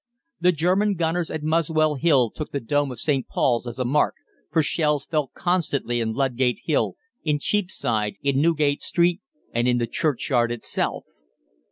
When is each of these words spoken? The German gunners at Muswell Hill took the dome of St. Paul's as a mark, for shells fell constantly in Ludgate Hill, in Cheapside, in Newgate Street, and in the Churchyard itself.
The 0.39 0.51
German 0.51 0.95
gunners 0.95 1.29
at 1.29 1.43
Muswell 1.43 1.93
Hill 1.93 2.31
took 2.31 2.51
the 2.51 2.59
dome 2.59 2.91
of 2.91 2.99
St. 2.99 3.27
Paul's 3.27 3.67
as 3.67 3.77
a 3.77 3.85
mark, 3.85 4.15
for 4.51 4.63
shells 4.63 5.05
fell 5.05 5.29
constantly 5.35 5.99
in 5.99 6.13
Ludgate 6.13 6.61
Hill, 6.63 6.95
in 7.23 7.37
Cheapside, 7.37 8.15
in 8.23 8.41
Newgate 8.41 8.81
Street, 8.81 9.21
and 9.53 9.67
in 9.67 9.77
the 9.77 9.85
Churchyard 9.85 10.51
itself. 10.51 11.05